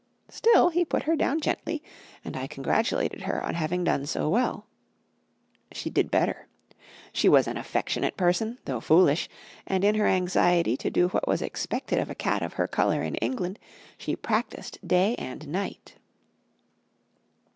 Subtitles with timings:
[0.29, 1.83] Still he put her down gently,
[2.25, 4.65] and I congratulated her on having done so well.
[5.73, 6.47] She did better.
[7.13, 9.29] She was an affectionate person, though foolish,
[9.67, 13.03] and in her anxiety to do what was expected of a cat of her colour
[13.03, 13.59] in England,
[13.95, 15.97] she practised day and night.